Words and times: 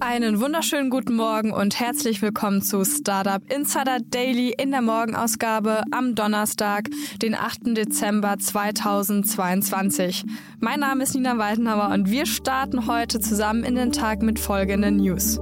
Einen 0.00 0.40
wunderschönen 0.40 0.90
guten 0.90 1.16
Morgen 1.16 1.52
und 1.52 1.80
herzlich 1.80 2.22
willkommen 2.22 2.62
zu 2.62 2.84
Startup 2.84 3.42
Insider 3.52 3.98
Daily 4.00 4.54
in 4.56 4.70
der 4.70 4.80
Morgenausgabe 4.80 5.82
am 5.90 6.14
Donnerstag, 6.14 6.88
den 7.20 7.34
8. 7.34 7.76
Dezember 7.76 8.38
2022. 8.38 10.24
Mein 10.60 10.80
Name 10.80 11.02
ist 11.02 11.16
Nina 11.16 11.36
Waltenhauer 11.36 11.92
und 11.92 12.10
wir 12.10 12.26
starten 12.26 12.86
heute 12.86 13.18
zusammen 13.18 13.64
in 13.64 13.74
den 13.74 13.90
Tag 13.90 14.22
mit 14.22 14.38
folgenden 14.38 14.98
News. 14.98 15.40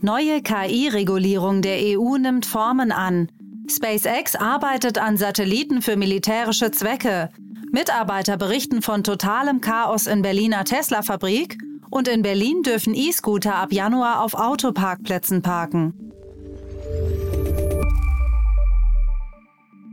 Neue 0.00 0.42
KI-Regulierung 0.42 1.62
der 1.62 1.78
EU 1.78 2.16
nimmt 2.18 2.44
Formen 2.44 2.90
an. 2.90 3.28
SpaceX 3.70 4.34
arbeitet 4.34 4.98
an 4.98 5.16
Satelliten 5.16 5.80
für 5.80 5.96
militärische 5.96 6.70
Zwecke. 6.72 7.30
Mitarbeiter 7.74 8.36
berichten 8.36 8.82
von 8.82 9.02
totalem 9.02 9.60
Chaos 9.60 10.06
in 10.06 10.22
Berliner 10.22 10.64
Tesla-Fabrik 10.64 11.58
und 11.90 12.06
in 12.06 12.22
Berlin 12.22 12.62
dürfen 12.62 12.94
E-Scooter 12.94 13.56
ab 13.56 13.72
Januar 13.72 14.22
auf 14.22 14.34
Autoparkplätzen 14.34 15.42
parken. 15.42 16.12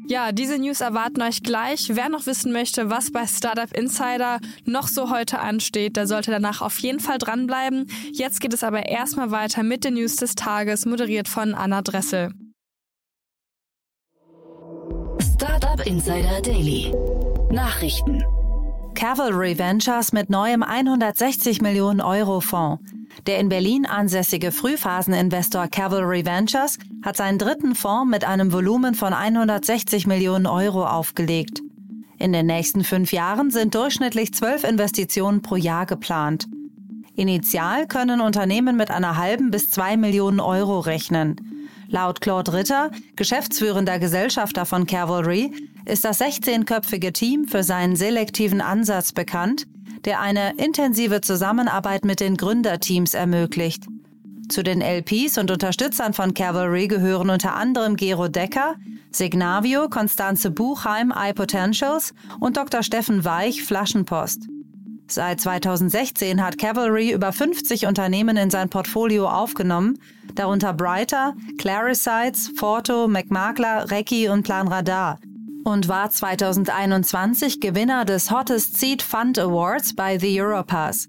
Ja, 0.08 0.32
diese 0.32 0.60
News 0.60 0.82
erwarten 0.82 1.24
euch 1.24 1.42
gleich. 1.42 1.90
Wer 1.96 2.10
noch 2.10 2.28
wissen 2.28 2.52
möchte, 2.52 2.92
was 2.92 3.12
bei 3.12 3.26
Startup 3.26 3.76
Insider 3.76 4.40
noch 4.66 4.88
so 4.88 5.10
heute 5.10 5.40
ansteht, 5.40 5.98
der 5.98 6.06
sollte 6.06 6.30
danach 6.30 6.62
auf 6.62 6.78
jeden 6.78 7.00
Fall 7.00 7.18
dranbleiben. 7.18 7.90
Jetzt 8.12 8.42
geht 8.42 8.54
es 8.54 8.64
aber 8.64 8.86
erstmal 8.86 9.32
weiter 9.32 9.64
mit 9.64 9.86
den 9.86 9.96
News 9.96 10.18
des 10.18 10.36
Tages, 10.36 10.86
moderiert 10.86 11.28
von 11.28 11.56
Anna 11.56 11.82
Dressel. 11.82 12.32
Startup 15.34 15.84
Insider 15.88 16.42
Daily. 16.44 16.94
Nachrichten. 17.52 18.24
Cavalry 18.96 19.58
Ventures 19.58 20.14
mit 20.14 20.30
neuem 20.30 20.64
160 20.64 21.62
Millionen 21.62 22.00
Euro 22.00 22.40
Fonds. 22.40 22.82
Der 23.28 23.40
in 23.40 23.50
Berlin 23.50 23.86
ansässige 23.86 24.52
Frühphaseninvestor 24.52 25.68
Cavalry 25.68 26.26
Ventures 26.26 26.78
hat 27.04 27.18
seinen 27.18 27.38
dritten 27.38 27.76
Fonds 27.76 28.10
mit 28.10 28.24
einem 28.24 28.54
Volumen 28.54 28.96
von 28.96 29.14
160 29.14 30.08
Millionen 30.08 30.48
Euro 30.48 30.86
aufgelegt. 30.86 31.62
In 32.18 32.32
den 32.32 32.46
nächsten 32.46 32.84
fünf 32.84 33.12
Jahren 33.12 33.52
sind 33.52 33.76
durchschnittlich 33.76 34.34
zwölf 34.34 34.64
Investitionen 34.64 35.42
pro 35.42 35.56
Jahr 35.58 35.86
geplant. 35.86 36.48
Initial 37.16 37.88
können 37.88 38.22
Unternehmen 38.22 38.78
mit 38.78 38.90
einer 38.92 39.18
halben 39.18 39.52
bis 39.52 39.70
zwei 39.70 39.98
Millionen 39.98 40.40
Euro 40.40 40.80
rechnen. 40.80 41.36
Laut 41.88 42.22
Claude 42.22 42.54
Ritter, 42.54 42.90
geschäftsführender 43.18 44.00
Gesellschafter 44.00 44.66
von 44.66 44.86
Cavalry, 44.86 45.52
ist 45.86 46.06
das 46.06 46.22
16-köpfige 46.22 47.12
Team 47.12 47.48
für 47.48 47.64
seinen 47.64 47.98
selektiven 47.98 48.62
Ansatz 48.62 49.12
bekannt, 49.12 49.66
der 50.06 50.22
eine 50.22 50.54
intensive 50.56 51.22
Zusammenarbeit 51.22 52.06
mit 52.06 52.22
den 52.22 52.38
Gründerteams 52.38 53.14
ermöglicht. 53.14 53.86
Zu 54.48 54.64
den 54.64 54.82
LPs 54.82 55.38
und 55.38 55.52
Unterstützern 55.52 56.14
von 56.14 56.34
Cavalry 56.34 56.88
gehören 56.88 57.30
unter 57.30 57.56
anderem 57.56 57.96
Gero 57.96 58.28
Decker, 58.28 58.76
Signavio, 59.12 59.90
Konstanze 59.90 60.50
Buchheim, 60.52 61.14
iPotentials 61.16 62.14
und 62.40 62.58
Dr. 62.58 62.84
Steffen 62.84 63.26
Weich, 63.26 63.64
Flaschenpost. 63.64 64.48
Seit 65.14 65.42
2016 65.42 66.42
hat 66.42 66.58
Cavalry 66.58 67.12
über 67.12 67.34
50 67.34 67.86
Unternehmen 67.86 68.38
in 68.38 68.50
sein 68.50 68.70
Portfolio 68.70 69.28
aufgenommen, 69.28 70.00
darunter 70.36 70.74
Brighter, 70.74 71.34
Clarisites, 71.58 72.52
Forto, 72.56 73.08
McMakler, 73.08 73.92
Recki 73.92 74.30
und 74.30 74.44
Planradar 74.44 75.20
und 75.64 75.88
war 75.88 76.10
2021 76.10 77.60
Gewinner 77.60 78.06
des 78.06 78.32
Hottest 78.32 78.80
Seed 78.80 79.02
Fund 79.02 79.38
Awards 79.38 79.96
bei 79.96 80.18
The 80.18 80.42
Europass. 80.42 81.08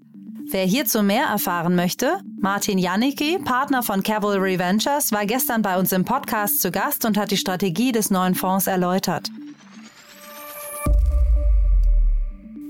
Wer 0.51 0.65
hierzu 0.65 1.01
mehr 1.01 1.25
erfahren 1.25 1.75
möchte, 1.75 2.19
Martin 2.39 2.77
Janicki, 2.77 3.39
Partner 3.39 3.81
von 3.81 4.03
Cavalry 4.03 4.59
Ventures, 4.59 5.11
war 5.11 5.25
gestern 5.25 5.61
bei 5.61 5.79
uns 5.79 5.91
im 5.93 6.05
Podcast 6.05 6.61
zu 6.61 6.69
Gast 6.69 7.05
und 7.05 7.17
hat 7.17 7.31
die 7.31 7.37
Strategie 7.37 7.91
des 7.91 8.11
neuen 8.11 8.35
Fonds 8.35 8.67
erläutert. 8.67 9.29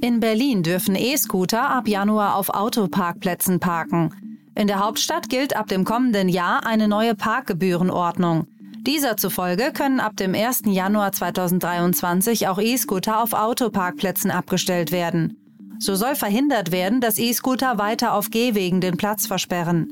In 0.04 0.20
Berlin 0.20 0.64
dürfen 0.64 0.96
E-Scooter 0.96 1.70
ab 1.70 1.88
Januar 1.88 2.36
auf 2.36 2.50
Autoparkplätzen 2.50 3.62
parken. 3.62 4.14
In 4.54 4.68
der 4.68 4.80
Hauptstadt 4.80 5.30
gilt 5.30 5.56
ab 5.56 5.70
dem 5.70 5.86
kommenden 5.86 6.28
Jahr 6.28 6.66
eine 6.66 6.90
neue 6.90 7.16
Parkgebührenordnung. 7.16 8.46
Dieser 8.82 9.16
zufolge 9.16 9.72
können 9.72 10.02
ab 10.02 10.18
dem 10.18 10.36
1. 10.36 10.64
Januar 10.66 11.14
2023 11.14 12.50
auch 12.50 12.60
E-Scooter 12.60 13.24
auf 13.24 13.32
Autoparkplätzen 13.32 14.30
abgestellt 14.30 14.92
werden. 14.92 15.38
So 15.80 15.96
soll 15.96 16.16
verhindert 16.16 16.74
werden, 16.74 17.00
dass 17.00 17.18
E-Scooter 17.18 17.78
weiter 17.78 18.14
auf 18.14 18.30
Gehwegen 18.30 18.82
den 18.82 18.98
Platz 18.98 19.26
versperren. 19.26 19.88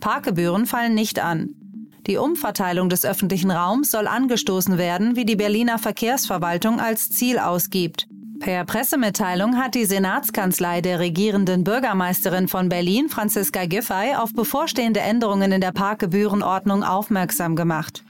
Parkgebühren 0.00 0.66
fallen 0.66 0.92
nicht 0.92 1.18
an. 1.18 1.48
Die 2.06 2.18
Umverteilung 2.18 2.90
des 2.90 3.06
öffentlichen 3.06 3.50
Raums 3.50 3.90
soll 3.90 4.06
angestoßen 4.06 4.76
werden, 4.76 5.16
wie 5.16 5.24
die 5.24 5.36
Berliner 5.36 5.78
Verkehrsverwaltung 5.78 6.78
als 6.78 7.08
Ziel 7.08 7.38
ausgibt. 7.38 8.06
Per 8.40 8.64
Pressemitteilung 8.64 9.56
hat 9.56 9.74
die 9.74 9.86
Senatskanzlei 9.86 10.80
der 10.80 10.98
regierenden 10.98 11.64
Bürgermeisterin 11.64 12.48
von 12.48 12.68
Berlin, 12.68 13.08
Franziska 13.08 13.64
Giffey, 13.66 14.14
auf 14.16 14.32
bevorstehende 14.34 15.00
Änderungen 15.00 15.52
in 15.52 15.60
der 15.60 15.72
Parkgebührenordnung 15.72 16.84
aufmerksam 16.84 17.56
gemacht. 17.56 18.04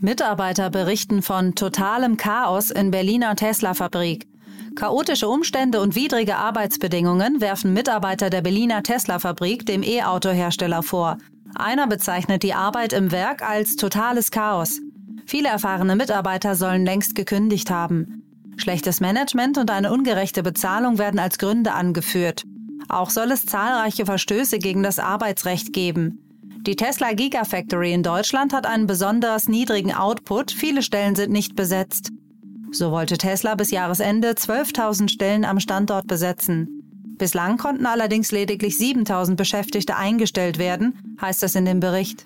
Mitarbeiter 0.00 0.70
berichten 0.70 1.22
von 1.22 1.54
totalem 1.54 2.16
Chaos 2.16 2.70
in 2.70 2.90
Berliner 2.90 3.34
Tesla-Fabrik. 3.34 4.28
Chaotische 4.76 5.28
Umstände 5.28 5.80
und 5.80 5.96
widrige 5.96 6.36
Arbeitsbedingungen 6.36 7.40
werfen 7.40 7.72
Mitarbeiter 7.72 8.30
der 8.30 8.42
Berliner 8.42 8.84
Tesla-Fabrik 8.84 9.66
dem 9.66 9.82
E-Auto-Hersteller 9.82 10.84
vor. 10.84 11.18
Einer 11.54 11.88
bezeichnet 11.88 12.44
die 12.44 12.54
Arbeit 12.54 12.92
im 12.92 13.10
Werk 13.10 13.42
als 13.42 13.74
totales 13.74 14.30
Chaos. 14.30 14.80
Viele 15.28 15.50
erfahrene 15.50 15.94
Mitarbeiter 15.94 16.54
sollen 16.54 16.86
längst 16.86 17.14
gekündigt 17.14 17.70
haben. 17.70 18.22
Schlechtes 18.56 19.00
Management 19.00 19.58
und 19.58 19.70
eine 19.70 19.92
ungerechte 19.92 20.42
Bezahlung 20.42 20.96
werden 20.96 21.20
als 21.20 21.36
Gründe 21.36 21.72
angeführt. 21.72 22.44
Auch 22.88 23.10
soll 23.10 23.30
es 23.30 23.44
zahlreiche 23.44 24.06
Verstöße 24.06 24.58
gegen 24.58 24.82
das 24.82 24.98
Arbeitsrecht 24.98 25.74
geben. 25.74 26.18
Die 26.66 26.76
Tesla 26.76 27.12
Gigafactory 27.12 27.92
in 27.92 28.02
Deutschland 28.02 28.54
hat 28.54 28.64
einen 28.64 28.86
besonders 28.86 29.48
niedrigen 29.48 29.92
Output, 29.92 30.50
viele 30.50 30.80
Stellen 30.82 31.14
sind 31.14 31.30
nicht 31.30 31.54
besetzt. 31.54 32.10
So 32.72 32.90
wollte 32.90 33.18
Tesla 33.18 33.54
bis 33.54 33.70
Jahresende 33.70 34.30
12.000 34.30 35.10
Stellen 35.10 35.44
am 35.44 35.60
Standort 35.60 36.06
besetzen. 36.06 36.68
Bislang 37.18 37.58
konnten 37.58 37.84
allerdings 37.84 38.32
lediglich 38.32 38.76
7.000 38.76 39.34
Beschäftigte 39.34 39.94
eingestellt 39.94 40.56
werden, 40.56 41.16
heißt 41.20 41.42
es 41.42 41.54
in 41.54 41.66
dem 41.66 41.80
Bericht. 41.80 42.24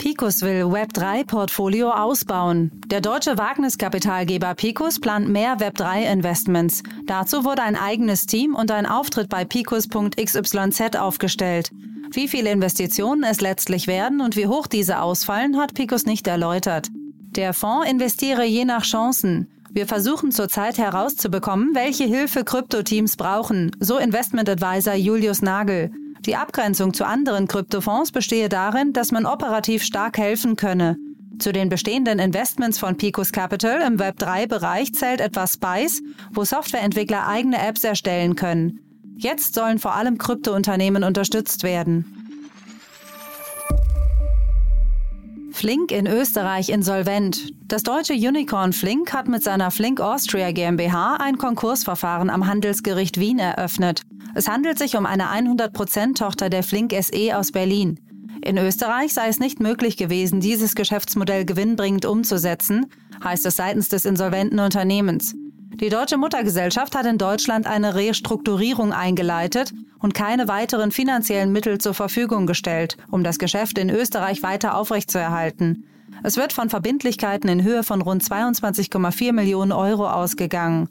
Picus 0.00 0.40
will 0.40 0.64
Web3-Portfolio 0.64 1.90
ausbauen. 1.90 2.70
Der 2.86 3.02
deutsche 3.02 3.36
Wagniskapitalgeber 3.36 4.54
Picus 4.54 4.98
plant 4.98 5.28
mehr 5.28 5.58
Web3-Investments. 5.58 6.82
Dazu 7.04 7.44
wurde 7.44 7.60
ein 7.60 7.76
eigenes 7.76 8.24
Team 8.24 8.54
und 8.54 8.70
ein 8.70 8.86
Auftritt 8.86 9.28
bei 9.28 9.44
picus.xyz 9.44 10.96
aufgestellt. 10.96 11.70
Wie 12.12 12.28
viele 12.28 12.50
Investitionen 12.50 13.24
es 13.24 13.42
letztlich 13.42 13.88
werden 13.88 14.22
und 14.22 14.36
wie 14.36 14.46
hoch 14.46 14.66
diese 14.66 15.02
ausfallen, 15.02 15.58
hat 15.58 15.74
Picus 15.74 16.06
nicht 16.06 16.26
erläutert. 16.26 16.88
Der 17.36 17.52
Fonds 17.52 17.90
investiere 17.90 18.46
je 18.46 18.64
nach 18.64 18.84
Chancen. 18.84 19.50
Wir 19.70 19.86
versuchen 19.86 20.32
zurzeit 20.32 20.78
herauszubekommen, 20.78 21.74
welche 21.74 22.04
Hilfe 22.04 22.42
Kryptoteams 22.42 23.18
brauchen, 23.18 23.70
so 23.80 23.98
Investment 23.98 24.48
Advisor 24.48 24.94
Julius 24.94 25.42
Nagel. 25.42 25.90
Die 26.26 26.36
Abgrenzung 26.36 26.92
zu 26.92 27.06
anderen 27.06 27.48
Kryptofonds 27.48 28.12
bestehe 28.12 28.50
darin, 28.50 28.92
dass 28.92 29.10
man 29.10 29.24
operativ 29.24 29.82
stark 29.82 30.18
helfen 30.18 30.56
könne. 30.56 30.96
Zu 31.38 31.52
den 31.52 31.70
bestehenden 31.70 32.18
Investments 32.18 32.78
von 32.78 32.98
Picos 32.98 33.32
Capital 33.32 33.80
im 33.80 33.96
Web3-Bereich 33.96 34.92
zählt 34.92 35.22
etwa 35.22 35.46
Spice, 35.46 36.02
wo 36.32 36.44
Softwareentwickler 36.44 37.26
eigene 37.26 37.66
Apps 37.66 37.84
erstellen 37.84 38.36
können. 38.36 38.80
Jetzt 39.16 39.54
sollen 39.54 39.78
vor 39.78 39.94
allem 39.94 40.18
Kryptounternehmen 40.18 41.04
unterstützt 41.04 41.62
werden. 41.62 42.04
Flink 45.52 45.92
in 45.92 46.06
Österreich 46.06 46.68
insolvent. 46.68 47.52
Das 47.66 47.82
deutsche 47.82 48.14
Unicorn 48.14 48.72
Flink 48.74 49.12
hat 49.14 49.28
mit 49.28 49.42
seiner 49.42 49.70
Flink 49.70 50.00
Austria 50.00 50.52
GmbH 50.52 51.16
ein 51.16 51.38
Konkursverfahren 51.38 52.28
am 52.28 52.46
Handelsgericht 52.46 53.18
Wien 53.18 53.38
eröffnet. 53.38 54.02
Es 54.34 54.48
handelt 54.48 54.78
sich 54.78 54.96
um 54.96 55.06
eine 55.06 55.30
100%-Tochter 55.30 56.50
der 56.50 56.62
Flink 56.62 56.92
SE 56.92 57.36
aus 57.36 57.52
Berlin. 57.52 57.98
In 58.42 58.56
Österreich 58.56 59.12
sei 59.12 59.28
es 59.28 59.38
nicht 59.38 59.60
möglich 59.60 59.96
gewesen, 59.96 60.40
dieses 60.40 60.74
Geschäftsmodell 60.74 61.44
gewinnbringend 61.44 62.06
umzusetzen, 62.06 62.86
heißt 63.22 63.44
es 63.44 63.56
seitens 63.56 63.88
des 63.88 64.04
insolventen 64.04 64.60
Unternehmens. 64.60 65.34
Die 65.74 65.88
deutsche 65.88 66.16
Muttergesellschaft 66.16 66.94
hat 66.94 67.06
in 67.06 67.18
Deutschland 67.18 67.66
eine 67.66 67.94
Restrukturierung 67.94 68.92
eingeleitet 68.92 69.72
und 69.98 70.14
keine 70.14 70.48
weiteren 70.48 70.90
finanziellen 70.90 71.52
Mittel 71.52 71.78
zur 71.78 71.94
Verfügung 71.94 72.46
gestellt, 72.46 72.96
um 73.10 73.24
das 73.24 73.38
Geschäft 73.38 73.78
in 73.78 73.90
Österreich 73.90 74.42
weiter 74.42 74.76
aufrechtzuerhalten. 74.76 75.84
Es 76.22 76.36
wird 76.36 76.52
von 76.52 76.68
Verbindlichkeiten 76.68 77.48
in 77.48 77.62
Höhe 77.62 77.82
von 77.82 78.02
rund 78.02 78.22
22,4 78.22 79.32
Millionen 79.32 79.72
Euro 79.72 80.08
ausgegangen. 80.08 80.88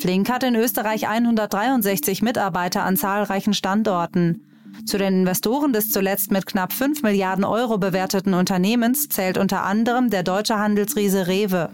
Flink 0.00 0.30
hat 0.30 0.44
in 0.44 0.54
Österreich 0.54 1.08
163 1.08 2.22
Mitarbeiter 2.22 2.84
an 2.84 2.96
zahlreichen 2.96 3.52
Standorten. 3.52 4.44
Zu 4.86 4.96
den 4.96 5.20
Investoren 5.20 5.72
des 5.72 5.90
zuletzt 5.90 6.30
mit 6.30 6.46
knapp 6.46 6.72
5 6.72 7.02
Milliarden 7.02 7.44
Euro 7.44 7.78
bewerteten 7.78 8.34
Unternehmens 8.34 9.08
zählt 9.08 9.38
unter 9.38 9.64
anderem 9.64 10.10
der 10.10 10.22
deutsche 10.22 10.58
Handelsriese 10.58 11.26
Rewe. 11.26 11.70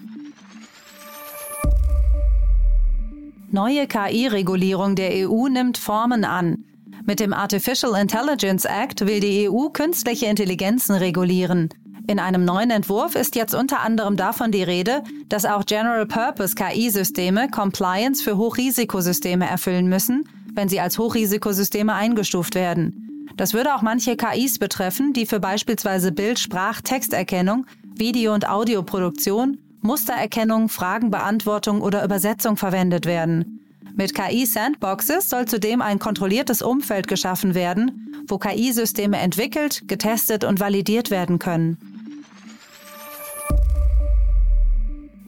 Neue 3.50 3.86
KI-Regulierung 3.86 4.96
der 4.96 5.28
EU 5.28 5.48
nimmt 5.48 5.78
Formen 5.78 6.24
an. 6.24 6.64
Mit 7.06 7.20
dem 7.20 7.32
Artificial 7.32 7.94
Intelligence 8.00 8.64
Act 8.64 9.06
will 9.06 9.20
die 9.20 9.48
EU 9.48 9.68
künstliche 9.68 10.26
Intelligenzen 10.26 10.94
regulieren. 10.96 11.68
In 12.06 12.18
einem 12.18 12.44
neuen 12.44 12.70
Entwurf 12.70 13.14
ist 13.14 13.34
jetzt 13.34 13.54
unter 13.54 13.80
anderem 13.80 14.16
davon 14.16 14.50
die 14.50 14.62
Rede, 14.62 15.02
dass 15.28 15.46
auch 15.46 15.64
General 15.64 16.04
Purpose 16.04 16.54
KI-Systeme 16.54 17.48
Compliance 17.48 18.22
für 18.22 18.36
Hochrisikosysteme 18.36 19.48
erfüllen 19.48 19.88
müssen, 19.88 20.28
wenn 20.52 20.68
sie 20.68 20.80
als 20.80 20.98
Hochrisikosysteme 20.98 21.94
eingestuft 21.94 22.54
werden. 22.54 23.28
Das 23.36 23.54
würde 23.54 23.74
auch 23.74 23.82
manche 23.82 24.16
KIs 24.16 24.58
betreffen, 24.58 25.12
die 25.12 25.26
für 25.26 25.40
beispielsweise 25.40 26.12
Bild-, 26.12 26.38
Sprach-, 26.38 26.82
Texterkennung, 26.82 27.66
Video- 27.96 28.34
und 28.34 28.48
Audioproduktion 28.48 29.58
Mustererkennung, 29.84 30.70
Fragenbeantwortung 30.70 31.82
oder 31.82 32.02
Übersetzung 32.04 32.56
verwendet 32.56 33.04
werden. 33.04 33.60
Mit 33.94 34.14
KI-Sandboxes 34.14 35.28
soll 35.28 35.44
zudem 35.44 35.82
ein 35.82 35.98
kontrolliertes 35.98 36.62
Umfeld 36.62 37.06
geschaffen 37.06 37.54
werden, 37.54 38.24
wo 38.26 38.38
KI-Systeme 38.38 39.18
entwickelt, 39.18 39.86
getestet 39.86 40.42
und 40.42 40.58
validiert 40.58 41.10
werden 41.10 41.38
können. 41.38 41.93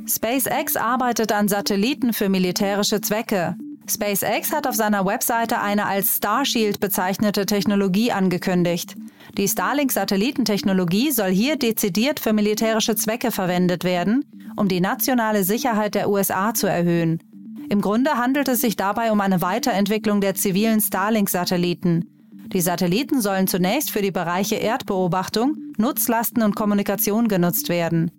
SpaceX 0.08 0.76
arbeitet 0.76 1.32
an 1.32 1.48
Satelliten 1.48 2.12
für 2.12 2.28
militärische 2.28 3.00
Zwecke. 3.00 3.56
SpaceX 3.88 4.52
hat 4.52 4.66
auf 4.68 4.76
seiner 4.76 5.04
Webseite 5.04 5.60
eine 5.60 5.86
als 5.86 6.16
Starshield 6.16 6.78
bezeichnete 6.78 7.44
Technologie 7.44 8.12
angekündigt. 8.12 8.94
Die 9.36 9.48
Starlink-Satellitentechnologie 9.48 11.10
soll 11.10 11.30
hier 11.30 11.56
dezidiert 11.56 12.20
für 12.20 12.32
militärische 12.32 12.94
Zwecke 12.94 13.32
verwendet 13.32 13.82
werden, 13.82 14.24
um 14.56 14.68
die 14.68 14.80
nationale 14.80 15.42
Sicherheit 15.42 15.96
der 15.96 16.08
USA 16.08 16.54
zu 16.54 16.68
erhöhen. 16.68 17.20
Im 17.68 17.80
Grunde 17.80 18.12
handelt 18.16 18.46
es 18.46 18.60
sich 18.60 18.76
dabei 18.76 19.10
um 19.10 19.20
eine 19.20 19.42
Weiterentwicklung 19.42 20.20
der 20.20 20.36
zivilen 20.36 20.80
Starlink-Satelliten. 20.80 22.08
Die 22.52 22.60
Satelliten 22.60 23.20
sollen 23.20 23.48
zunächst 23.48 23.90
für 23.90 24.02
die 24.02 24.12
Bereiche 24.12 24.54
Erdbeobachtung, 24.54 25.56
Nutzlasten 25.78 26.44
und 26.44 26.54
Kommunikation 26.54 27.26
genutzt 27.26 27.68
werden. 27.68 28.12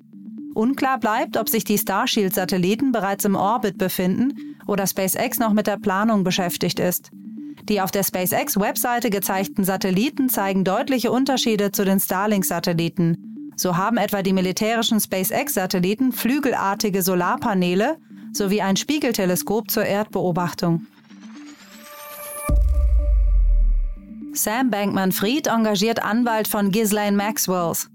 Unklar 0.58 1.00
bleibt, 1.00 1.38
ob 1.38 1.50
sich 1.50 1.64
die 1.64 1.78
Starshield-Satelliten 1.78 2.92
bereits 2.92 3.26
im 3.26 3.36
Orbit 3.36 3.78
befinden 3.78 4.56
oder 4.66 4.88
SpaceX 4.88 5.38
noch 5.38 5.54
mit 5.54 5.68
der 5.68 5.78
Planung 5.78 6.24
beschäftigt 6.24 6.80
ist. 6.80 7.12
Die 7.70 7.80
auf 7.80 7.92
der 7.92 8.04
SpaceX-Webseite 8.04 9.12
gezeigten 9.12 9.64
Satelliten 9.64 10.30
zeigen 10.30 10.64
deutliche 10.64 11.12
Unterschiede 11.12 11.72
zu 11.72 11.86
den 11.86 12.00
Starlink-Satelliten. 12.00 13.54
So 13.56 13.78
haben 13.78 13.98
etwa 13.98 14.24
die 14.24 14.34
militärischen 14.34 15.00
SpaceX-Satelliten 15.00 16.12
flügelartige 16.12 17.04
Solarpaneele 17.04 17.98
sowie 18.34 18.62
ein 18.62 18.78
Spiegelteleskop 18.78 19.70
zur 19.70 19.86
Erdbeobachtung. 19.86 20.88
Sam 24.34 24.72
Bankman-Fried 24.72 25.48
engagiert 25.48 26.04
Anwalt 26.04 26.48
von 26.48 26.72
Ghislaine 26.72 27.16
Maxwells. 27.16 27.92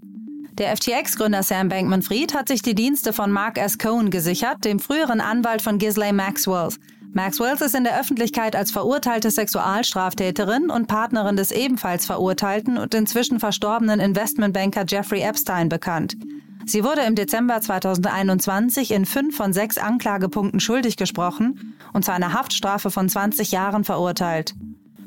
Der 0.59 0.77
FTX-Gründer 0.77 1.41
Sam 1.41 1.67
Bankman-Fried 1.69 2.35
hat 2.35 2.47
sich 2.47 2.61
die 2.61 2.75
Dienste 2.75 3.11
von 3.11 3.31
Mark 3.31 3.57
S. 3.57 3.79
Cohen 3.79 4.11
gesichert, 4.11 4.63
dem 4.65 4.79
früheren 4.79 5.19
Anwalt 5.19 5.63
von 5.63 5.79
Ghislaine 5.79 6.15
Maxwells. 6.15 6.79
Maxwells 7.11 7.61
ist 7.61 7.73
in 7.73 7.83
der 7.83 7.99
Öffentlichkeit 7.99 8.55
als 8.55 8.69
verurteilte 8.69 9.31
Sexualstraftäterin 9.31 10.69
und 10.69 10.87
Partnerin 10.87 11.37
des 11.37 11.51
ebenfalls 11.51 12.05
verurteilten 12.05 12.77
und 12.77 12.93
inzwischen 12.93 13.39
verstorbenen 13.39 13.99
Investmentbanker 13.99 14.85
Jeffrey 14.87 15.21
Epstein 15.21 15.69
bekannt. 15.69 16.17
Sie 16.67 16.83
wurde 16.83 17.01
im 17.01 17.15
Dezember 17.15 17.59
2021 17.59 18.91
in 18.91 19.07
fünf 19.07 19.35
von 19.35 19.53
sechs 19.53 19.79
Anklagepunkten 19.79 20.59
schuldig 20.59 20.97
gesprochen 20.97 21.75
und 21.93 22.05
zu 22.05 22.13
einer 22.13 22.33
Haftstrafe 22.33 22.91
von 22.91 23.09
20 23.09 23.51
Jahren 23.51 23.83
verurteilt. 23.83 24.53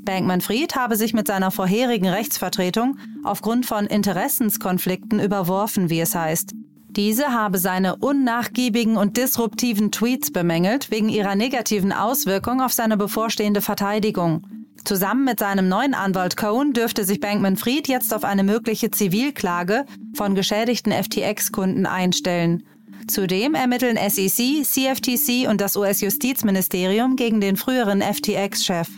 Bankman-Fried 0.06 0.75
habe 0.75 0.97
sich 0.97 1.12
mit 1.12 1.26
seiner 1.26 1.50
vorherigen 1.50 2.08
Rechtsvertretung 2.08 2.97
aufgrund 3.25 3.67
von 3.67 3.85
Interessenskonflikten 3.85 5.20
überworfen, 5.20 5.91
wie 5.91 6.00
es 6.00 6.14
heißt. 6.14 6.55
Diese 6.88 7.32
habe 7.32 7.58
seine 7.58 7.97
unnachgiebigen 7.97 8.97
und 8.97 9.19
disruptiven 9.19 9.93
Tweets 9.93 10.31
bemängelt 10.31 10.91
wegen 10.91 11.11
ihrer 11.11 11.35
negativen 11.35 11.93
Auswirkung 11.93 12.62
auf 12.62 12.73
seine 12.73 12.97
bevorstehende 12.97 13.61
Verteidigung. 13.61 14.47
Zusammen 14.87 15.25
mit 15.25 15.41
seinem 15.41 15.69
neuen 15.69 15.93
Anwalt 15.93 16.38
Cohen 16.38 16.73
dürfte 16.73 17.05
sich 17.05 17.20
Bankman-Fried 17.20 17.87
jetzt 17.88 18.14
auf 18.14 18.25
eine 18.25 18.44
mögliche 18.44 18.91
Zivilklage 18.91 19.85
von 20.14 20.35
geschädigten 20.35 20.93
FTX-Kunden 20.93 21.85
einstellen. 21.85 22.62
Zudem 23.09 23.55
ermitteln 23.55 23.99
SEC, 23.99 24.64
CFTC 24.64 25.49
und 25.49 25.61
das 25.61 25.76
US-Justizministerium 25.76 27.17
gegen 27.17 27.41
den 27.41 27.56
früheren 27.56 28.00
FTX-Chef. 28.00 28.88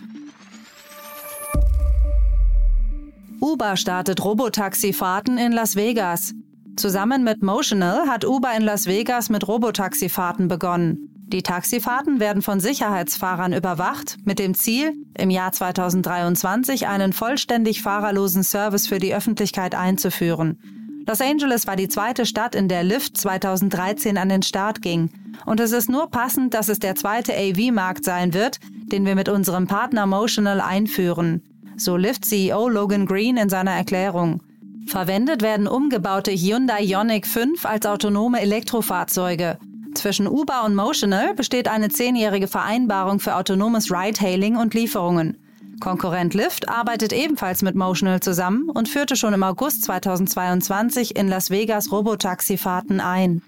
Uber 3.41 3.77
startet 3.77 4.25
Robotaxifahrten 4.25 5.39
in 5.39 5.53
Las 5.53 5.77
Vegas. 5.77 6.35
Zusammen 6.77 7.23
mit 7.23 7.41
Motional 7.41 8.09
hat 8.09 8.25
Uber 8.25 8.53
in 8.57 8.63
Las 8.63 8.87
Vegas 8.87 9.31
mit 9.31 9.47
Robotaxifahrten 9.47 10.49
begonnen. 10.49 11.09
Die 11.29 11.43
Taxifahrten 11.43 12.19
werden 12.19 12.43
von 12.43 12.59
Sicherheitsfahrern 12.59 13.53
überwacht, 13.53 14.17
mit 14.25 14.41
dem 14.41 14.55
Ziel, 14.55 14.95
im 15.17 15.31
Jahr 15.31 15.53
2023 15.53 16.89
einen 16.89 17.13
vollständig 17.13 17.81
fahrerlosen 17.81 18.43
Service 18.43 18.89
für 18.89 18.99
die 18.99 19.15
Öffentlichkeit 19.15 19.75
einzuführen. 19.77 20.59
Los 21.07 21.21
Angeles 21.21 21.67
war 21.67 21.77
die 21.77 21.89
zweite 21.89 22.27
Stadt, 22.27 22.57
in 22.57 22.67
der 22.67 22.83
Lyft 22.83 23.17
2013 23.17 24.19
an 24.19 24.31
den 24.31 24.43
Start 24.43 24.83
ging. 24.83 25.11
Und 25.47 25.61
es 25.61 25.71
ist 25.71 25.89
nur 25.89 26.11
passend, 26.11 26.55
dass 26.55 26.69
es 26.69 26.81
der 26.81 26.97
zweite 26.97 27.35
AV-Markt 27.35 28.05
sein 28.05 28.35
wird, 28.35 28.59
den 28.91 29.07
wir 29.07 29.15
mit 29.15 29.29
unserem 29.29 29.69
Partner 29.69 30.07
Motional 30.07 30.61
einführen. 30.61 31.43
So 31.79 31.97
Lyft-CEO 31.97 32.69
Logan 32.69 33.07
Green 33.07 33.37
in 33.37 33.49
seiner 33.49 33.71
Erklärung. 33.71 34.43
Verwendet 34.89 35.43
werden 35.43 35.69
umgebaute 35.69 36.33
Hyundai 36.33 36.83
Ioniq 36.83 37.25
5 37.25 37.65
als 37.65 37.87
autonome 37.87 38.41
Elektrofahrzeuge. 38.41 39.59
Zwischen 39.95 40.27
Uber 40.27 40.65
und 40.65 40.75
Motional 40.75 41.35
besteht 41.35 41.69
eine 41.69 41.89
zehnjährige 41.89 42.49
Vereinbarung 42.49 43.21
für 43.21 43.37
autonomes 43.37 43.93
Ride-Hailing 43.93 44.57
und 44.57 44.75
Lieferungen. 44.75 45.37
Konkurrent 45.79 46.35
Lyft 46.35 46.69
arbeitet 46.69 47.13
ebenfalls 47.13 47.63
mit 47.63 47.77
Motional 47.77 48.19
zusammen 48.19 48.69
und 48.71 48.89
führte 48.89 49.15
schon 49.15 49.33
im 49.33 49.45
August 49.45 49.85
2022 49.85 51.15
in 51.15 51.29
Las 51.29 51.51
Vegas 51.51 51.93
Robotaxifahrten 51.93 53.01
ein. 53.01 53.41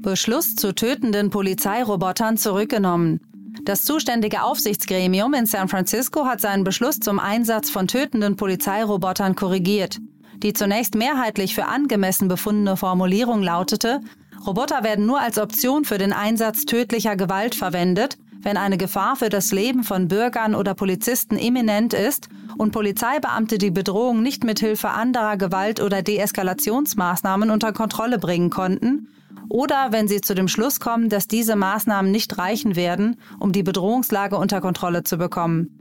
Beschluss 0.00 0.54
zu 0.54 0.74
tötenden 0.74 1.28
Polizeirobotern 1.28 2.38
zurückgenommen. 2.38 3.20
Das 3.68 3.84
zuständige 3.84 4.44
Aufsichtsgremium 4.44 5.34
in 5.34 5.44
San 5.44 5.68
Francisco 5.68 6.24
hat 6.24 6.40
seinen 6.40 6.64
Beschluss 6.64 7.00
zum 7.00 7.18
Einsatz 7.18 7.68
von 7.68 7.86
tötenden 7.86 8.34
Polizeirobotern 8.34 9.34
korrigiert. 9.34 9.98
Die 10.36 10.54
zunächst 10.54 10.94
mehrheitlich 10.94 11.54
für 11.54 11.66
angemessen 11.66 12.28
befundene 12.28 12.78
Formulierung 12.78 13.42
lautete, 13.42 14.00
Roboter 14.46 14.84
werden 14.84 15.04
nur 15.04 15.20
als 15.20 15.36
Option 15.36 15.84
für 15.84 15.98
den 15.98 16.14
Einsatz 16.14 16.64
tödlicher 16.64 17.14
Gewalt 17.14 17.54
verwendet, 17.54 18.16
wenn 18.40 18.56
eine 18.56 18.78
Gefahr 18.78 19.16
für 19.16 19.28
das 19.28 19.52
Leben 19.52 19.84
von 19.84 20.08
Bürgern 20.08 20.54
oder 20.54 20.72
Polizisten 20.72 21.36
imminent 21.36 21.92
ist 21.92 22.30
und 22.56 22.70
Polizeibeamte 22.70 23.58
die 23.58 23.70
Bedrohung 23.70 24.22
nicht 24.22 24.44
mit 24.44 24.60
Hilfe 24.60 24.88
anderer 24.88 25.36
Gewalt- 25.36 25.82
oder 25.82 26.00
Deeskalationsmaßnahmen 26.00 27.50
unter 27.50 27.74
Kontrolle 27.74 28.18
bringen 28.18 28.48
konnten 28.48 29.08
oder 29.48 29.88
wenn 29.90 30.08
sie 30.08 30.20
zu 30.20 30.34
dem 30.34 30.48
Schluss 30.48 30.80
kommen, 30.80 31.08
dass 31.08 31.28
diese 31.28 31.56
Maßnahmen 31.56 32.10
nicht 32.10 32.38
reichen 32.38 32.76
werden, 32.76 33.16
um 33.38 33.52
die 33.52 33.62
Bedrohungslage 33.62 34.36
unter 34.36 34.60
Kontrolle 34.60 35.04
zu 35.04 35.16
bekommen. 35.18 35.78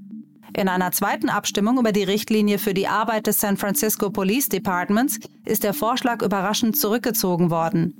In 0.55 0.69
einer 0.69 0.91
zweiten 0.91 1.29
Abstimmung 1.29 1.77
über 1.77 1.91
die 1.91 2.03
Richtlinie 2.03 2.57
für 2.57 2.73
die 2.73 2.87
Arbeit 2.87 3.27
des 3.27 3.39
San 3.39 3.57
Francisco 3.57 4.09
Police 4.09 4.49
Departments 4.49 5.19
ist 5.45 5.63
der 5.63 5.73
Vorschlag 5.73 6.21
überraschend 6.21 6.77
zurückgezogen 6.77 7.51
worden. 7.51 7.93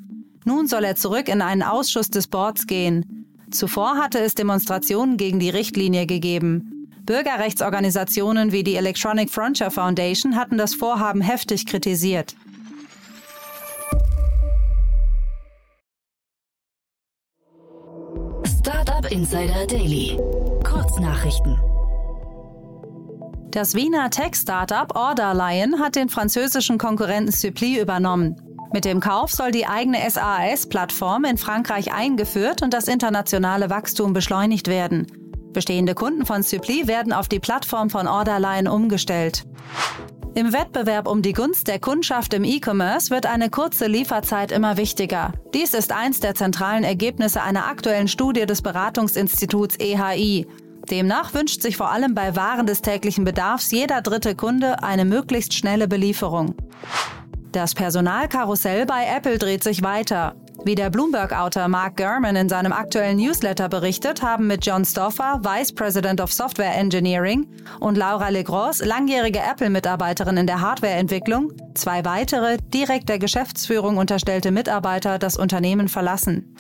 Nun 0.46 0.68
soll 0.68 0.86
er 0.86 0.96
zurück 0.96 1.28
in 1.28 1.42
einen 1.42 1.62
Ausschuss 1.62 2.10
des 2.10 2.28
Boards 2.28 2.68
gehen. 2.68 3.28
Zuvor 3.52 3.98
hatte 3.98 4.20
es 4.20 4.34
Demonstrationen 4.34 5.18
gegen 5.18 5.40
die 5.40 5.50
Richtlinie 5.50 6.06
gegeben. 6.06 6.90
Bürgerrechtsorganisationen 7.06 8.52
wie 8.52 8.64
die 8.64 8.76
Electronic 8.76 9.30
Frontier 9.30 9.72
Foundation 9.72 10.36
hatten 10.36 10.58
das 10.58 10.74
Vorhaben 10.74 11.22
heftig 11.22 11.66
kritisiert. 11.66 12.36
Insider 19.18 19.66
Daily. 19.66 20.16
Kurznachrichten. 20.64 21.58
Das 23.50 23.74
Wiener 23.74 24.12
Tech-Startup 24.12 24.96
Orderlion 24.96 25.80
hat 25.80 25.96
den 25.96 26.10
französischen 26.10 26.78
Konkurrenten 26.78 27.32
Suppli 27.32 27.82
übernommen. 27.82 28.36
Mit 28.72 28.86
dem 28.86 29.00
Kauf 29.00 29.32
soll 29.32 29.50
die 29.50 29.66
eigene 29.66 29.98
SAS-Plattform 30.08 31.26
in 31.26 31.40
Frankreich 31.40 31.92
eingeführt 31.92 32.62
und 32.62 32.76
das 32.76 32.88
internationale 32.88 33.72
Wachstum 33.72 34.14
beschleunigt 34.14 34.68
werden. 34.68 35.08
Bestehende 35.52 35.96
Kunden 35.96 36.28
von 36.28 36.44
Suppli 36.44 36.88
werden 36.88 37.12
auf 37.12 37.28
die 37.28 37.40
Plattform 37.40 37.90
von 37.90 38.08
Orderline 38.08 38.72
umgestellt. 38.72 39.48
Im 40.38 40.54
Wettbewerb 40.54 41.08
um 41.08 41.24
die 41.24 41.34
Gunst 41.34 41.68
der 41.68 41.80
Kundschaft 41.80 42.32
im 42.36 42.44
E-Commerce 42.44 43.10
wird 43.10 43.26
eine 43.26 43.50
kurze 43.50 43.88
Lieferzeit 43.88 44.52
immer 44.52 44.78
wichtiger. 44.78 45.34
Dies 45.56 45.74
ist 45.74 45.92
eins 45.92 46.20
der 46.20 46.36
zentralen 46.36 46.84
Ergebnisse 46.84 47.42
einer 47.42 47.66
aktuellen 47.66 48.08
Studie 48.08 48.46
des 48.46 48.62
Beratungsinstituts 48.62 49.78
EHI. 49.80 50.46
Demnach 50.92 51.34
wünscht 51.34 51.64
sich 51.64 51.76
vor 51.76 51.90
allem 51.90 52.14
bei 52.14 52.36
Waren 52.36 52.68
des 52.68 52.84
täglichen 52.84 53.24
Bedarfs 53.24 53.72
jeder 53.72 54.04
dritte 54.04 54.36
Kunde 54.36 54.84
eine 54.84 55.06
möglichst 55.06 55.56
schnelle 55.56 55.88
Belieferung. 55.88 56.54
Das 57.52 57.74
Personalkarussell 57.74 58.86
bei 58.86 59.08
Apple 59.08 59.40
dreht 59.40 59.64
sich 59.64 59.82
weiter. 59.82 60.36
Wie 60.68 60.76
der 60.76 60.90
Bloomberg-Autor 60.90 61.70
Mark 61.70 61.96
Gurman 61.96 62.36
in 62.36 62.50
seinem 62.50 62.74
aktuellen 62.74 63.16
Newsletter 63.16 63.70
berichtet, 63.70 64.22
haben 64.22 64.48
mit 64.48 64.66
John 64.66 64.84
Stoffer, 64.84 65.40
Vice 65.42 65.72
President 65.72 66.20
of 66.20 66.34
Software 66.34 66.76
Engineering, 66.76 67.48
und 67.80 67.98
Laura 67.98 68.28
Legros, 68.28 68.84
langjährige 68.84 69.40
Apple-Mitarbeiterin 69.40 70.36
in 70.36 70.46
der 70.46 70.60
Hardwareentwicklung, 70.60 71.54
zwei 71.74 72.04
weitere, 72.04 72.58
direkt 72.74 73.08
der 73.08 73.18
Geschäftsführung 73.18 73.96
unterstellte 73.96 74.52
Mitarbeiter 74.52 75.20
das 75.20 75.38
Unternehmen 75.38 75.88
verlassen. 75.88 76.54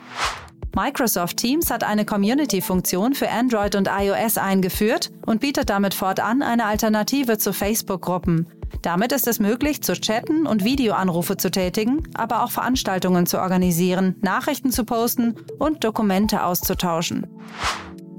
Microsoft 0.73 1.35
Teams 1.35 1.69
hat 1.69 1.83
eine 1.83 2.05
Community-Funktion 2.05 3.13
für 3.13 3.29
Android 3.29 3.75
und 3.75 3.89
iOS 3.89 4.37
eingeführt 4.37 5.11
und 5.25 5.41
bietet 5.41 5.69
damit 5.69 5.93
fortan 5.93 6.41
eine 6.41 6.63
Alternative 6.63 7.39
zu 7.39 7.51
Facebook-Gruppen. 7.51 8.47
Damit 8.81 9.11
ist 9.11 9.27
es 9.27 9.39
möglich, 9.39 9.81
zu 9.81 9.93
chatten 9.93 10.47
und 10.47 10.63
Videoanrufe 10.63 11.37
zu 11.37 11.51
tätigen, 11.51 12.03
aber 12.13 12.43
auch 12.43 12.51
Veranstaltungen 12.51 13.25
zu 13.25 13.39
organisieren, 13.39 14.15
Nachrichten 14.21 14.71
zu 14.71 14.85
posten 14.85 15.35
und 15.59 15.83
Dokumente 15.83 16.43
auszutauschen. 16.43 17.27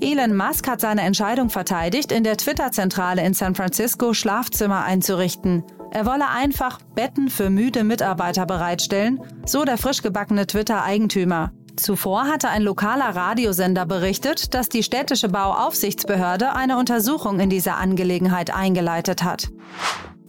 Elon 0.01 0.37
Musk 0.37 0.69
hat 0.69 0.81
seine 0.81 1.03
Entscheidung 1.03 1.51
verteidigt, 1.51 2.13
in 2.13 2.23
der 2.23 2.37
Twitter-Zentrale 2.37 3.25
in 3.25 3.35
San 3.35 3.55
Francisco 3.55 4.15
Schlafzimmer 4.15 4.85
einzurichten. 4.85 5.65
Er 5.91 6.07
wolle 6.07 6.29
einfach 6.29 6.79
Betten 6.95 7.31
für 7.31 7.51
müde 7.51 7.83
Mitarbeiter 7.83 8.47
bereitstellen, 8.47 9.21
so 9.45 9.65
der 9.65 9.79
frisch 9.79 10.03
gebackene 10.03 10.47
Twitter-Eigentümer. 10.47 11.53
Zuvor 11.77 12.27
hatte 12.27 12.49
ein 12.49 12.63
lokaler 12.63 13.15
Radiosender 13.15 13.87
berichtet, 13.87 14.55
dass 14.55 14.69
die 14.69 14.83
städtische 14.83 15.29
Bauaufsichtsbehörde 15.29 16.55
eine 16.55 16.77
Untersuchung 16.77 17.41
in 17.41 17.51
dieser 17.51 17.77
Angelegenheit 17.77 18.55
eingeleitet 18.55 19.23
hat. 19.23 19.49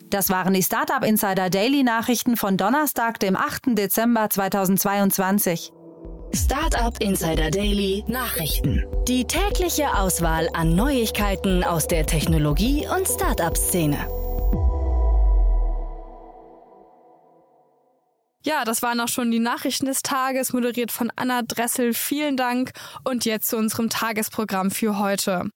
Das 0.09 0.29
waren 0.31 0.55
die 0.55 0.63
Startup 0.63 1.03
Insider 1.03 1.51
Daily 1.51 1.83
Nachrichten 1.83 2.35
von 2.35 2.57
Donnerstag, 2.57 3.19
dem 3.19 3.35
8. 3.35 3.77
Dezember 3.77 4.27
2022. 4.27 5.71
Startup 6.33 6.99
Insider 6.99 7.51
Daily 7.51 8.03
Nachrichten. 8.07 8.85
Die 9.07 9.25
tägliche 9.25 9.93
Auswahl 9.93 10.49
an 10.53 10.75
Neuigkeiten 10.75 11.63
aus 11.63 11.85
der 11.85 12.07
Technologie- 12.07 12.87
und 12.87 13.07
Startup-Szene. 13.07 13.97
Ja, 18.43 18.65
das 18.65 18.81
waren 18.81 18.99
auch 19.01 19.09
schon 19.09 19.29
die 19.29 19.39
Nachrichten 19.39 19.85
des 19.85 20.01
Tages, 20.01 20.53
moderiert 20.53 20.91
von 20.91 21.11
Anna 21.15 21.43
Dressel. 21.43 21.93
Vielen 21.93 22.35
Dank 22.35 22.71
und 23.03 23.25
jetzt 23.25 23.49
zu 23.49 23.57
unserem 23.57 23.89
Tagesprogramm 23.89 24.71
für 24.71 24.97
heute. 24.97 25.51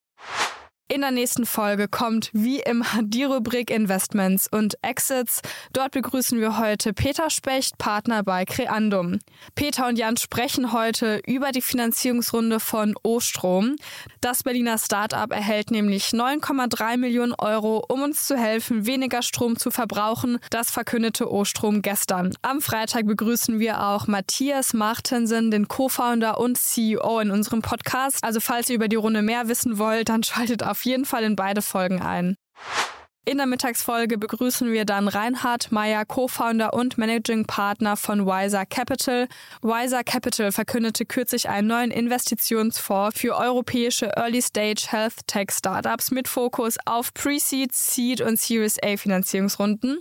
In 0.94 1.02
der 1.02 1.10
nächsten 1.10 1.48
Folge 1.48 1.88
kommt 1.88 2.30
wie 2.34 2.60
immer 2.60 2.86
die 3.02 3.24
Rubrik 3.24 3.72
Investments 3.72 4.48
und 4.48 4.76
Exits. 4.84 5.42
Dort 5.74 5.94
begrüßen 5.94 6.40
wir 6.40 6.60
heute 6.60 6.94
Peter 6.94 7.32
Specht, 7.32 7.80
Partner 7.80 8.22
bei 8.22 8.46
Creandum. 8.46 9.18
Peter 9.56 9.88
und 9.88 9.98
Jan 9.98 10.18
sprechen 10.18 10.72
heute 10.72 11.20
über 11.26 11.52
die 11.52 11.64
Finanzierungsrunde 11.64 12.60
von 12.60 12.94
O-Strom. 13.02 13.76
Das 14.22 14.44
Berliner 14.44 14.78
Startup 14.78 15.32
erhält 15.32 15.72
nämlich 15.72 16.10
9,3 16.10 16.98
Millionen 16.98 17.34
Euro, 17.40 17.84
um 17.90 18.04
uns 18.04 18.28
zu 18.28 18.38
helfen, 18.38 18.86
weniger 18.86 19.24
Strom 19.24 19.58
zu 19.58 19.72
verbrauchen. 19.72 20.38
Das 20.52 20.70
verkündete 20.70 21.28
O-Strom 21.28 21.82
gestern. 21.82 22.36
Am 22.44 22.62
Freitag 22.62 23.08
begrüßen 23.08 23.58
wir 23.60 23.84
auch 23.84 24.06
Matthias 24.06 24.76
Martensen, 24.76 25.50
den 25.50 25.68
Co-Founder 25.68 26.38
und 26.38 26.56
CEO 26.56 27.20
in 27.20 27.32
unserem 27.32 27.64
Podcast. 27.64 28.20
Also 28.24 28.40
falls 28.40 28.70
ihr 28.70 28.76
über 28.76 28.90
die 28.90 28.96
Runde 28.96 29.24
mehr 29.24 29.48
wissen 29.48 29.80
wollt, 29.80 30.10
dann 30.10 30.22
schaltet 30.22 30.62
jeden 30.86 31.06
Fall 31.06 31.24
in 31.24 31.36
beide 31.36 31.62
Folgen 31.62 32.02
ein. 32.02 32.38
In 33.26 33.38
der 33.38 33.48
Mittagsfolge 33.48 34.18
begrüßen 34.18 34.74
wir 34.74 34.84
dann 34.84 35.08
Reinhard 35.08 35.72
Meyer, 35.72 36.04
Co-Founder 36.04 36.74
und 36.74 36.98
Managing 36.98 37.46
Partner 37.46 37.96
von 37.96 38.26
Wiser 38.26 38.66
Capital. 38.66 39.30
Wiser 39.62 40.04
Capital 40.04 40.52
verkündete 40.52 41.06
kürzlich 41.06 41.48
einen 41.48 41.70
neuen 41.70 41.90
Investitionsfonds 41.90 43.18
für 43.18 43.38
europäische 43.38 44.08
Early-Stage 44.18 44.88
Health 44.90 45.26
Tech 45.26 45.52
Startups 45.52 46.12
mit 46.12 46.28
Fokus 46.28 46.76
auf 46.86 47.14
Pre-Seed, 47.14 47.74
Seed 47.74 48.20
und 48.20 48.38
Series 48.38 48.78
A 48.84 48.98
Finanzierungsrunden. 48.98 50.00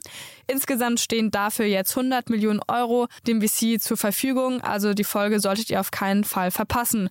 Insgesamt 0.49 0.99
stehen 0.99 1.31
dafür 1.31 1.67
jetzt 1.67 1.97
100 1.97 2.29
Millionen 2.29 2.61
Euro 2.67 3.07
dem 3.29 3.41
VC 3.41 3.81
zur 3.81 3.97
Verfügung, 3.97 4.63
also 4.63 4.95
die 4.95 5.05
Folge 5.05 5.39
solltet 5.39 5.71
ihr 5.71 5.79
auf 5.79 5.93
keinen 5.93 6.25
Fall 6.25 6.51
verpassen. 6.51 7.09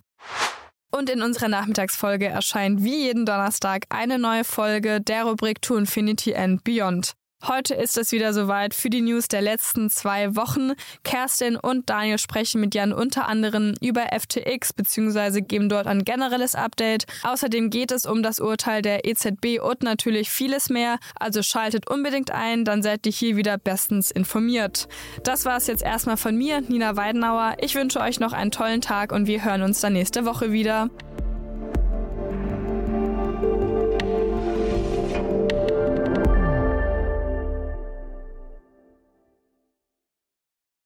Und 0.94 1.08
in 1.08 1.22
unserer 1.22 1.48
Nachmittagsfolge 1.48 2.26
erscheint 2.26 2.84
wie 2.84 3.04
jeden 3.06 3.24
Donnerstag 3.24 3.86
eine 3.88 4.18
neue 4.18 4.44
Folge 4.44 5.00
der 5.00 5.24
Rubrik 5.24 5.62
To 5.62 5.76
Infinity 5.76 6.34
and 6.34 6.62
Beyond. 6.64 7.14
Heute 7.48 7.74
ist 7.74 7.98
es 7.98 8.12
wieder 8.12 8.32
soweit 8.32 8.72
für 8.72 8.88
die 8.88 9.00
News 9.00 9.26
der 9.26 9.42
letzten 9.42 9.90
zwei 9.90 10.36
Wochen. 10.36 10.74
Kerstin 11.02 11.56
und 11.56 11.90
Daniel 11.90 12.18
sprechen 12.18 12.60
mit 12.60 12.72
Jan 12.72 12.92
unter 12.92 13.26
anderem 13.26 13.74
über 13.80 14.02
FTX 14.16 14.72
bzw. 14.72 15.40
geben 15.40 15.68
dort 15.68 15.88
ein 15.88 16.04
generelles 16.04 16.54
Update. 16.54 17.06
Außerdem 17.24 17.70
geht 17.70 17.90
es 17.90 18.06
um 18.06 18.22
das 18.22 18.38
Urteil 18.38 18.80
der 18.80 19.08
EZB 19.08 19.60
und 19.60 19.82
natürlich 19.82 20.30
vieles 20.30 20.70
mehr. 20.70 20.98
Also 21.18 21.42
schaltet 21.42 21.90
unbedingt 21.90 22.30
ein, 22.30 22.64
dann 22.64 22.80
seid 22.80 23.06
ihr 23.06 23.12
hier 23.12 23.36
wieder 23.36 23.58
bestens 23.58 24.12
informiert. 24.12 24.86
Das 25.24 25.44
war 25.44 25.56
es 25.56 25.66
jetzt 25.66 25.82
erstmal 25.82 26.18
von 26.18 26.36
mir, 26.36 26.60
Nina 26.60 26.94
Weidenauer. 26.94 27.56
Ich 27.60 27.74
wünsche 27.74 27.98
euch 27.98 28.20
noch 28.20 28.34
einen 28.34 28.52
tollen 28.52 28.82
Tag 28.82 29.10
und 29.10 29.26
wir 29.26 29.44
hören 29.44 29.62
uns 29.62 29.80
dann 29.80 29.94
nächste 29.94 30.24
Woche 30.24 30.52
wieder. 30.52 30.90